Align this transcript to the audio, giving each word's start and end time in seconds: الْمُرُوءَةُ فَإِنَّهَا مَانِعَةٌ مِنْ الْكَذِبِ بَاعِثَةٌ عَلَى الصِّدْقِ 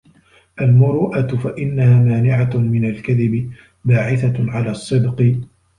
الْمُرُوءَةُ 0.61 1.27
فَإِنَّهَا 1.27 1.99
مَانِعَةٌ 2.03 2.57
مِنْ 2.57 2.85
الْكَذِبِ 2.85 3.51
بَاعِثَةٌ 3.85 4.51
عَلَى 4.51 4.71
الصِّدْقِ 4.71 5.35